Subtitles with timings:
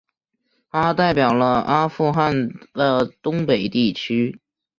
[0.71, 2.35] 他代表了阿富汗
[2.73, 4.39] 的东北地区。